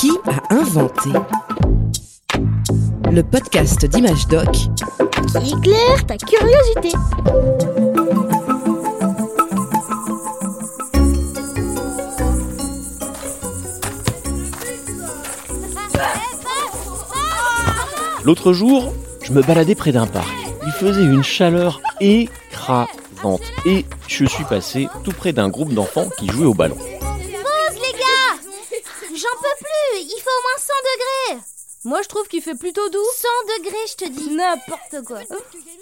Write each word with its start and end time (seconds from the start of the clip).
Qui 0.00 0.12
a 0.26 0.54
inventé 0.54 1.10
Le 3.12 3.22
podcast 3.22 3.84
d'Image 3.84 4.26
Doc 4.28 4.50
qui 4.50 5.52
éclaire 5.52 6.06
ta 6.06 6.16
curiosité. 6.16 6.96
L'autre 18.24 18.54
jour, 18.54 18.94
je 19.22 19.32
me 19.34 19.42
baladais 19.42 19.74
près 19.74 19.92
d'un 19.92 20.06
parc. 20.06 20.26
Il 20.64 20.72
faisait 20.72 21.04
une 21.04 21.22
chaleur 21.22 21.82
écrasante 22.00 23.42
et 23.66 23.84
je 24.08 24.24
suis 24.24 24.44
passé 24.44 24.88
tout 25.04 25.12
près 25.12 25.34
d'un 25.34 25.50
groupe 25.50 25.74
d'enfants 25.74 26.08
qui 26.18 26.28
jouaient 26.28 26.46
au 26.46 26.54
ballon. 26.54 26.78
Il 30.12 30.16
fait 30.16 30.22
au 30.22 30.42
moins 30.42 30.58
100 30.58 30.72
degrés 31.36 31.44
Moi 31.84 32.00
je 32.02 32.08
trouve 32.08 32.26
qu'il 32.26 32.42
fait 32.42 32.56
plutôt 32.58 32.88
doux. 32.88 32.98
100 33.14 33.28
degrés 33.58 33.86
je 33.90 33.94
te 34.04 34.10
dis 34.10 34.34
N'importe 34.34 35.06
quoi. 35.06 35.20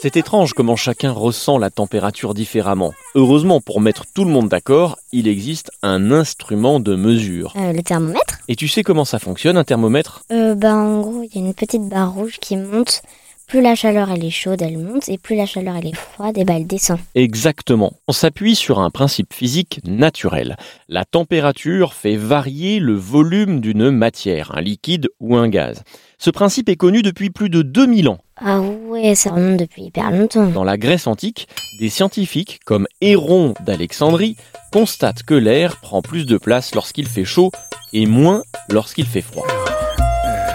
C'est 0.00 0.16
étrange 0.16 0.52
comment 0.52 0.76
chacun 0.76 1.10
ressent 1.10 1.58
la 1.58 1.70
température 1.70 2.32
différemment. 2.34 2.94
Heureusement, 3.16 3.60
pour 3.60 3.80
mettre 3.80 4.04
tout 4.14 4.24
le 4.24 4.30
monde 4.30 4.48
d'accord, 4.48 4.96
il 5.10 5.26
existe 5.26 5.72
un 5.82 6.12
instrument 6.12 6.78
de 6.78 6.94
mesure. 6.94 7.52
Euh, 7.56 7.72
le 7.72 7.82
thermomètre? 7.82 8.38
Et 8.46 8.54
tu 8.54 8.68
sais 8.68 8.84
comment 8.84 9.04
ça 9.04 9.18
fonctionne 9.18 9.56
un 9.56 9.64
thermomètre? 9.64 10.22
Euh, 10.30 10.54
ben, 10.54 10.76
En 10.76 11.00
gros, 11.00 11.22
il 11.24 11.34
y 11.34 11.42
a 11.42 11.46
une 11.46 11.54
petite 11.54 11.88
barre 11.88 12.12
rouge 12.12 12.38
qui 12.40 12.56
monte. 12.56 13.02
Plus 13.46 13.60
la 13.60 13.74
chaleur 13.74 14.10
elle 14.10 14.24
est 14.24 14.30
chaude, 14.30 14.62
elle 14.62 14.78
monte, 14.78 15.08
et 15.08 15.18
plus 15.18 15.36
la 15.36 15.46
chaleur 15.46 15.76
elle 15.76 15.88
est 15.88 15.96
froide, 15.96 16.38
et 16.38 16.44
ben 16.44 16.56
elle 16.56 16.66
descend. 16.66 16.98
Exactement. 17.14 17.92
On 18.08 18.12
s'appuie 18.12 18.54
sur 18.54 18.80
un 18.80 18.90
principe 18.90 19.34
physique 19.34 19.80
naturel. 19.84 20.56
La 20.88 21.04
température 21.04 21.94
fait 21.94 22.16
varier 22.16 22.78
le 22.78 22.94
volume 22.94 23.60
d'une 23.60 23.90
matière, 23.90 24.52
un 24.56 24.60
liquide 24.60 25.08
ou 25.20 25.36
un 25.36 25.48
gaz. 25.48 25.82
Ce 26.18 26.30
principe 26.30 26.68
est 26.68 26.76
connu 26.76 27.02
depuis 27.02 27.30
plus 27.30 27.50
de 27.50 27.62
2000 27.62 28.08
ans. 28.08 28.18
Ah 28.36 28.60
ouais, 28.60 29.14
ça 29.14 29.30
remonte 29.30 29.58
depuis 29.58 29.82
hyper 29.84 30.10
longtemps. 30.10 30.46
Dans 30.46 30.64
la 30.64 30.78
Grèce 30.78 31.06
antique, 31.06 31.48
des 31.78 31.88
scientifiques 31.88 32.60
comme 32.64 32.86
Héron 33.00 33.54
d'Alexandrie 33.66 34.36
constatent 34.72 35.22
que 35.22 35.34
l'air 35.34 35.80
prend 35.80 36.00
plus 36.00 36.26
de 36.26 36.38
place 36.38 36.74
lorsqu'il 36.74 37.06
fait 37.06 37.24
chaud 37.24 37.50
et 37.92 38.06
moins 38.06 38.42
lorsqu'il 38.68 39.06
fait 39.06 39.20
froid. 39.20 39.46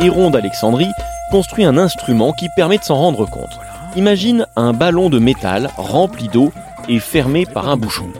Héron 0.00 0.30
d'Alexandrie 0.30 0.90
construit 1.30 1.64
un 1.64 1.76
instrument 1.76 2.32
qui 2.32 2.48
permet 2.56 2.78
de 2.78 2.84
s'en 2.84 2.96
rendre 2.96 3.28
compte. 3.28 3.58
Imagine 3.96 4.46
un 4.56 4.72
ballon 4.72 5.10
de 5.10 5.18
métal 5.18 5.70
rempli 5.76 6.28
d'eau 6.28 6.52
et 6.88 7.00
fermé 7.00 7.46
par 7.46 7.68
un 7.68 7.76
bouchon. 7.76 8.10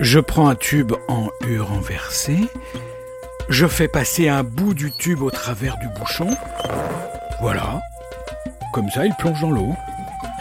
Je 0.00 0.20
prends 0.20 0.48
un 0.48 0.54
tube 0.54 0.92
en 1.08 1.28
U 1.46 1.60
renversé, 1.60 2.48
je 3.48 3.66
fais 3.66 3.88
passer 3.88 4.28
un 4.28 4.42
bout 4.42 4.74
du 4.74 4.92
tube 4.92 5.22
au 5.22 5.30
travers 5.30 5.78
du 5.78 5.88
bouchon. 5.88 6.36
Voilà. 7.40 7.80
Comme 8.72 8.90
ça, 8.90 9.06
il 9.06 9.14
plonge 9.14 9.40
dans 9.40 9.50
l'eau. 9.50 9.74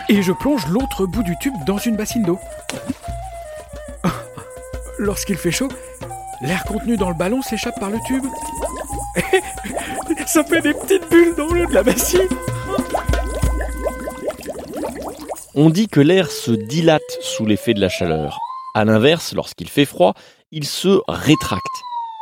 Et 0.09 0.21
je 0.23 0.31
plonge 0.31 0.65
l'autre 0.67 1.05
bout 1.05 1.23
du 1.23 1.37
tube 1.37 1.53
dans 1.65 1.77
une 1.77 1.95
bassine 1.95 2.23
d'eau. 2.23 2.39
Lorsqu'il 4.99 5.37
fait 5.37 5.51
chaud, 5.51 5.69
l'air 6.41 6.63
contenu 6.63 6.97
dans 6.97 7.09
le 7.09 7.15
ballon 7.15 7.41
s'échappe 7.41 7.79
par 7.79 7.89
le 7.89 7.99
tube. 8.05 8.25
On 15.53 15.69
dit 15.69 15.87
que 15.87 16.01
l'air 16.01 16.29
se 16.29 16.51
dilate 16.51 17.01
sous 17.21 17.45
l'effet 17.45 17.73
de 17.73 17.79
la 17.79 17.87
chaleur. 17.87 18.37
A 18.73 18.83
l'inverse, 18.83 19.33
lorsqu'il 19.33 19.69
fait 19.69 19.85
froid, 19.85 20.13
il 20.51 20.65
se 20.65 20.99
rétracte. 21.07 21.63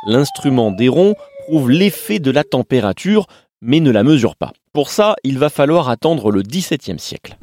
L'instrument 0.06 0.70
d'Héron 0.70 1.16
prouve 1.46 1.70
l'effet 1.70 2.20
de 2.20 2.30
la 2.30 2.44
température, 2.44 3.26
mais 3.60 3.80
ne 3.80 3.90
la 3.90 4.04
mesure 4.04 4.36
pas. 4.36 4.52
Pour 4.72 4.90
ça, 4.90 5.16
il 5.24 5.40
va 5.40 5.50
falloir 5.50 5.88
attendre 5.88 6.30
le 6.30 6.42
XVIIe 6.42 7.00
siècle. 7.00 7.36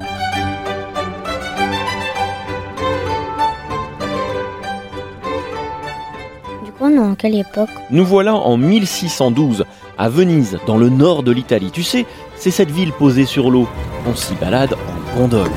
Quelle 7.18 7.35
époque 7.35 7.69
Nous 7.90 8.06
voilà 8.06 8.35
en 8.35 8.57
1612, 8.57 9.66
à 9.97 10.09
Venise, 10.09 10.57
dans 10.68 10.78
le 10.78 10.90
nord 10.90 11.24
de 11.24 11.31
l'Italie. 11.31 11.72
Tu 11.72 11.84
sais, 11.84 12.06
c'est 12.35 12.52
cette 12.52 12.72
ville 12.72 12.91
posée 12.91 13.25
sur 13.25 13.50
l'eau. 13.50 13.68
On 14.06 14.16
s'y 14.16 14.35
balade 14.35 14.74
en 14.74 15.18
gondole. 15.18 15.51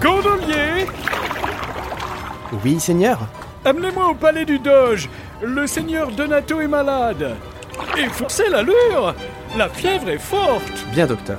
Gondolier 0.00 0.86
Oui, 2.64 2.80
Seigneur 2.80 3.18
Amenez-moi 3.64 4.08
au 4.10 4.14
palais 4.14 4.44
du 4.44 4.58
Doge. 4.58 5.08
Le 5.42 5.66
seigneur 5.66 6.10
Donato 6.10 6.60
est 6.60 6.68
malade. 6.68 7.36
Et 7.98 8.08
forcez 8.08 8.48
l'allure 8.48 9.14
La 9.56 9.68
fièvre 9.68 10.08
est 10.08 10.18
forte 10.18 10.86
Bien, 10.94 11.06
docteur. 11.06 11.38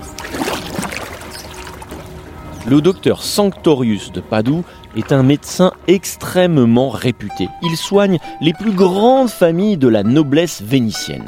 Le 2.68 2.82
docteur 2.82 3.24
Sanctorius 3.24 4.12
de 4.12 4.20
Padoue 4.20 4.66
est 4.96 5.12
un 5.12 5.24
médecin 5.24 5.72
extrêmement 5.88 6.90
réputé. 6.90 7.50
Il 7.62 7.76
soigne 7.78 8.20
les 8.42 8.54
plus 8.54 8.72
grandes 8.72 9.30
familles 9.30 9.78
de 9.78 9.88
la 9.88 10.04
noblesse 10.04 10.62
vénitienne. 10.62 11.26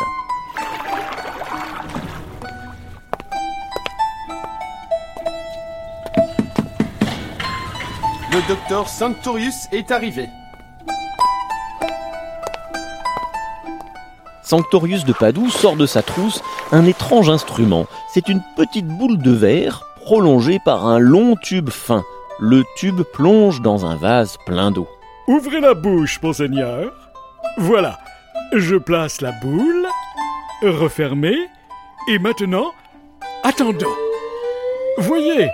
Le 8.31 8.47
docteur 8.47 8.87
Sanctorius 8.87 9.67
est 9.71 9.91
arrivé. 9.91 10.29
Sanctorius 14.43 15.05
de 15.05 15.13
Padoue 15.13 15.49
sort 15.49 15.75
de 15.75 15.85
sa 15.85 16.01
trousse 16.01 16.41
un 16.71 16.85
étrange 16.85 17.29
instrument. 17.29 17.85
C'est 18.13 18.29
une 18.29 18.41
petite 18.55 18.87
boule 18.87 19.17
de 19.17 19.31
verre 19.31 19.83
prolongée 19.97 20.59
par 20.63 20.87
un 20.87 20.97
long 20.97 21.35
tube 21.35 21.69
fin. 21.69 22.03
Le 22.41 22.63
tube 22.77 23.01
plonge 23.01 23.61
dans 23.61 23.85
un 23.85 23.97
vase 23.97 24.37
plein 24.45 24.71
d'eau. 24.71 24.87
Ouvrez 25.27 25.59
la 25.59 25.73
bouche, 25.73 26.21
monseigneur. 26.21 26.93
Voilà. 27.57 27.99
Je 28.53 28.77
place 28.77 29.19
la 29.19 29.33
boule. 29.33 29.85
Refermez. 30.61 31.37
Et 32.07 32.17
maintenant, 32.17 32.71
attendons. 33.43 33.93
Voyez, 34.99 35.49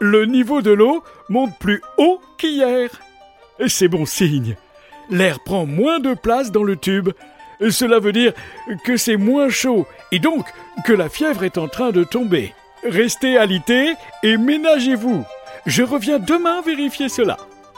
le 0.00 0.24
niveau 0.24 0.62
de 0.62 0.70
l'eau 0.70 1.04
monte 1.28 1.58
plus 1.58 1.82
haut 1.98 2.20
qu'hier. 2.38 2.88
C'est 3.66 3.88
bon 3.88 4.06
signe. 4.06 4.56
L'air 5.10 5.40
prend 5.40 5.66
moins 5.66 5.98
de 6.00 6.14
place 6.14 6.50
dans 6.50 6.62
le 6.62 6.76
tube. 6.76 7.10
Cela 7.68 7.98
veut 7.98 8.12
dire 8.12 8.32
que 8.84 8.96
c'est 8.96 9.18
moins 9.18 9.50
chaud 9.50 9.86
et 10.12 10.18
donc 10.18 10.46
que 10.86 10.94
la 10.94 11.10
fièvre 11.10 11.44
est 11.44 11.58
en 11.58 11.68
train 11.68 11.90
de 11.90 12.04
tomber. 12.04 12.54
Restez 12.84 13.36
alité 13.36 13.92
et 14.22 14.38
ménagez-vous. 14.38 15.26
Je 15.70 15.84
reviens 15.84 16.18
demain 16.18 16.62
vérifier 16.62 17.08
cela. 17.08 17.36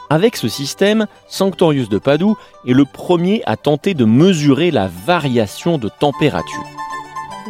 Avec 0.09 0.35
ce 0.35 0.47
système, 0.47 1.05
Sanctorius 1.27 1.89
de 1.89 1.99
Padoue 1.99 2.35
est 2.67 2.73
le 2.73 2.85
premier 2.85 3.43
à 3.45 3.55
tenter 3.55 3.93
de 3.93 4.03
mesurer 4.03 4.71
la 4.71 4.87
variation 4.87 5.77
de 5.77 5.89
température. 5.89 6.65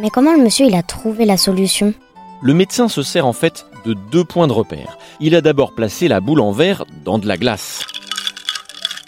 Mais 0.02 0.10
comment 0.10 0.34
le 0.34 0.42
monsieur 0.42 0.66
il 0.66 0.74
a 0.74 0.82
trouvé 0.82 1.24
la 1.24 1.38
solution? 1.38 1.94
Le 2.42 2.52
médecin 2.52 2.88
se 2.88 3.02
sert 3.02 3.26
en 3.26 3.32
fait 3.32 3.64
de 3.86 3.94
deux 3.94 4.24
points 4.24 4.46
de 4.46 4.52
repère. 4.52 4.98
Il 5.18 5.34
a 5.34 5.40
d'abord 5.40 5.74
placé 5.74 6.08
la 6.08 6.20
boule 6.20 6.40
en 6.40 6.52
verre 6.52 6.84
dans 7.06 7.18
de 7.18 7.26
la 7.26 7.38
glace. 7.38 7.80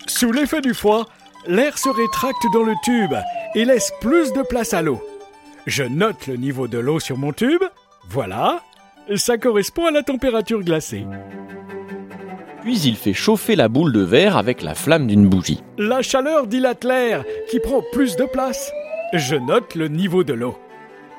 Sous 0.06 0.32
l'effet 0.32 0.62
du 0.62 0.72
froid, 0.72 1.04
l'air 1.46 1.76
se 1.76 1.90
rétracte 1.90 2.46
dans 2.54 2.62
le 2.62 2.74
tube 2.82 3.14
et 3.54 3.66
laisse 3.66 3.92
plus 4.00 4.32
de 4.32 4.40
place 4.40 4.72
à 4.72 4.80
l'eau. 4.80 5.02
Je 5.66 5.82
note 5.82 6.28
le 6.28 6.36
niveau 6.36 6.66
de 6.66 6.78
l'eau 6.78 6.98
sur 6.98 7.18
mon 7.18 7.34
tube. 7.34 7.62
Voilà. 8.08 8.62
Ça 9.14 9.38
correspond 9.38 9.86
à 9.86 9.92
la 9.92 10.02
température 10.02 10.62
glacée. 10.64 11.06
Puis 12.62 12.80
il 12.80 12.96
fait 12.96 13.12
chauffer 13.12 13.54
la 13.54 13.68
boule 13.68 13.92
de 13.92 14.00
verre 14.00 14.36
avec 14.36 14.62
la 14.62 14.74
flamme 14.74 15.06
d'une 15.06 15.28
bougie. 15.28 15.62
La 15.78 16.02
chaleur 16.02 16.48
dilate 16.48 16.82
l'air 16.82 17.24
qui 17.48 17.60
prend 17.60 17.82
plus 17.92 18.16
de 18.16 18.24
place. 18.24 18.72
Je 19.12 19.36
note 19.36 19.76
le 19.76 19.86
niveau 19.86 20.24
de 20.24 20.32
l'eau. 20.32 20.58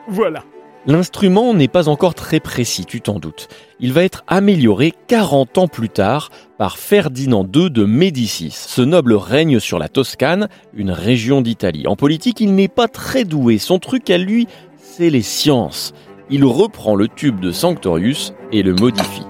Voilà. 0.10 0.44
L'instrument 0.86 1.54
n'est 1.54 1.70
pas 1.70 1.88
encore 1.88 2.14
très 2.14 2.42
précis, 2.42 2.86
tu 2.86 3.00
t'en 3.00 3.20
doutes. 3.20 3.48
Il 3.80 3.94
va 3.94 4.04
être 4.04 4.26
amélioré 4.28 4.94
40 5.08 5.58
ans 5.58 5.68
plus 5.68 5.90
tard 5.90 6.30
par 6.58 6.78
Ferdinand 6.78 7.46
II 7.54 7.72
de 7.72 7.86
Médicis. 7.86 8.52
Ce 8.52 8.82
noble 8.82 9.14
règne 9.14 9.60
sur 9.60 9.80
la 9.80 9.88
Toscane, 9.88 10.50
une 10.74 10.92
région 10.92 11.42
d'Italie. 11.42 11.88
En 11.88 11.96
politique, 11.96 12.42
il 12.42 12.54
n'est 12.56 12.68
pas 12.68 12.90
très 12.90 13.24
doué. 13.24 13.58
Son 13.58 13.80
truc 13.80 14.10
à 14.10 14.18
lui, 14.18 14.48
c'est 14.78 15.10
les 15.10 15.22
sciences. 15.22 15.94
Il 16.30 16.44
reprend 16.44 16.96
le 16.96 17.08
tube 17.08 17.40
de 17.40 17.52
Sanctorius 17.52 18.34
et 18.52 18.62
le 18.62 18.74
modifie. 18.74 19.24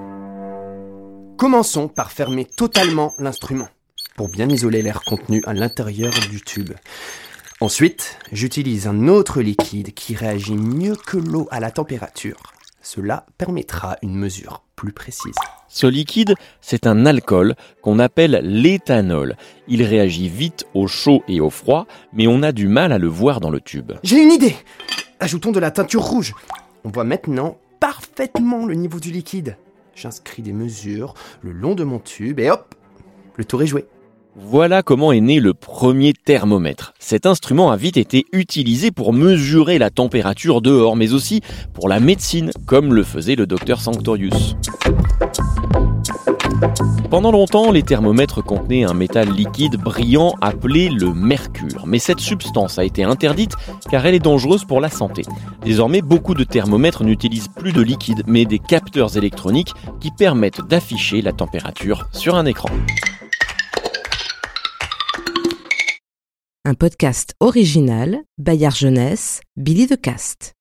Commençons 1.36 1.86
par 1.86 2.10
fermer 2.10 2.44
totalement 2.44 3.14
l'instrument 3.20 3.68
pour 4.16 4.28
bien 4.28 4.48
isoler 4.48 4.82
l'air 4.82 5.02
contenu 5.02 5.40
à 5.46 5.54
l'intérieur 5.54 6.12
du 6.28 6.40
tube. 6.40 6.72
Ensuite, 7.60 8.18
j'utilise 8.32 8.88
un 8.88 9.06
autre 9.06 9.40
liquide 9.40 9.94
qui 9.94 10.16
réagit 10.16 10.56
mieux 10.56 10.96
que 10.96 11.16
l'eau 11.16 11.46
à 11.52 11.60
la 11.60 11.70
température. 11.70 12.42
Cela 12.82 13.26
permettra 13.38 13.96
une 14.02 14.16
mesure 14.16 14.64
plus 14.74 14.92
précise. 14.92 15.36
Ce 15.68 15.86
liquide, 15.86 16.34
c'est 16.60 16.88
un 16.88 17.06
alcool 17.06 17.54
qu'on 17.80 18.00
appelle 18.00 18.40
l'éthanol. 18.42 19.36
Il 19.68 19.84
réagit 19.84 20.28
vite 20.28 20.66
au 20.74 20.88
chaud 20.88 21.22
et 21.28 21.40
au 21.40 21.50
froid, 21.50 21.86
mais 22.12 22.26
on 22.26 22.42
a 22.42 22.50
du 22.50 22.66
mal 22.66 22.90
à 22.90 22.98
le 22.98 23.08
voir 23.08 23.38
dans 23.38 23.50
le 23.50 23.60
tube. 23.60 23.92
J'ai 24.02 24.20
une 24.20 24.32
idée 24.32 24.56
Ajoutons 25.20 25.50
de 25.50 25.58
la 25.58 25.72
teinture 25.72 26.02
rouge. 26.02 26.32
On 26.84 26.90
voit 26.90 27.04
maintenant 27.04 27.58
parfaitement 27.80 28.66
le 28.66 28.74
niveau 28.74 29.00
du 29.00 29.10
liquide. 29.10 29.56
J'inscris 29.94 30.42
des 30.42 30.52
mesures 30.52 31.14
le 31.42 31.52
long 31.52 31.74
de 31.74 31.84
mon 31.84 31.98
tube 31.98 32.38
et 32.38 32.50
hop, 32.50 32.74
le 33.36 33.44
tour 33.44 33.62
est 33.62 33.66
joué. 33.66 33.86
Voilà 34.36 34.84
comment 34.84 35.10
est 35.10 35.20
né 35.20 35.40
le 35.40 35.52
premier 35.52 36.12
thermomètre. 36.12 36.94
Cet 37.00 37.26
instrument 37.26 37.72
a 37.72 37.76
vite 37.76 37.96
été 37.96 38.24
utilisé 38.32 38.92
pour 38.92 39.12
mesurer 39.12 39.78
la 39.78 39.90
température 39.90 40.62
dehors, 40.62 40.94
mais 40.94 41.12
aussi 41.12 41.40
pour 41.72 41.88
la 41.88 41.98
médecine, 41.98 42.52
comme 42.64 42.94
le 42.94 43.02
faisait 43.02 43.34
le 43.34 43.48
docteur 43.48 43.80
Sanctorius. 43.80 44.54
Pendant 47.10 47.32
longtemps, 47.32 47.70
les 47.72 47.82
thermomètres 47.82 48.42
contenaient 48.42 48.84
un 48.84 48.92
métal 48.92 49.30
liquide 49.30 49.76
brillant 49.76 50.34
appelé 50.40 50.88
le 50.90 51.14
mercure. 51.14 51.86
Mais 51.86 51.98
cette 51.98 52.20
substance 52.20 52.78
a 52.78 52.84
été 52.84 53.02
interdite 53.02 53.52
car 53.90 54.04
elle 54.04 54.14
est 54.14 54.18
dangereuse 54.18 54.64
pour 54.64 54.80
la 54.80 54.90
santé. 54.90 55.22
Désormais, 55.64 56.02
beaucoup 56.02 56.34
de 56.34 56.44
thermomètres 56.44 57.04
n'utilisent 57.04 57.48
plus 57.48 57.72
de 57.72 57.80
liquide 57.80 58.22
mais 58.26 58.44
des 58.44 58.58
capteurs 58.58 59.16
électroniques 59.16 59.72
qui 60.00 60.10
permettent 60.10 60.60
d'afficher 60.68 61.22
la 61.22 61.32
température 61.32 62.06
sur 62.12 62.34
un 62.34 62.44
écran. 62.44 62.68
Un 66.64 66.74
podcast 66.74 67.34
original, 67.40 68.18
Bayard 68.36 68.76
Jeunesse, 68.76 69.40
Billy 69.56 69.86
de 69.86 69.94
Cast. 69.94 70.57